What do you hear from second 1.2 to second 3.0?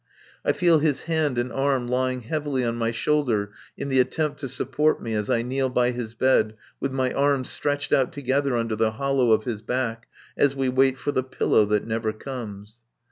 and arm lying heavily on my